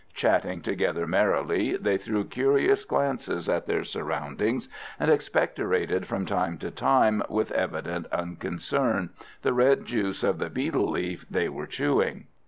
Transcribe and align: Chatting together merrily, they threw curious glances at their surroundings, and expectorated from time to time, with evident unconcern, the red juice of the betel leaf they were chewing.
Chatting 0.15 0.61
together 0.61 1.05
merrily, 1.05 1.77
they 1.77 1.95
threw 1.95 2.23
curious 2.23 2.85
glances 2.85 3.47
at 3.47 3.67
their 3.67 3.83
surroundings, 3.83 4.67
and 4.99 5.11
expectorated 5.11 6.07
from 6.07 6.25
time 6.25 6.57
to 6.57 6.71
time, 6.71 7.21
with 7.29 7.51
evident 7.51 8.07
unconcern, 8.11 9.11
the 9.43 9.53
red 9.53 9.85
juice 9.85 10.23
of 10.23 10.39
the 10.39 10.49
betel 10.49 10.89
leaf 10.89 11.27
they 11.29 11.49
were 11.49 11.67
chewing. 11.67 12.25